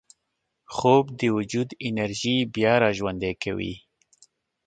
خوب 0.75 1.05
د 1.19 1.21
وجود 1.37 1.69
انرژي 1.87 2.35
بیا 2.55 2.73
راژوندي 2.83 3.33
کوي 3.43 3.73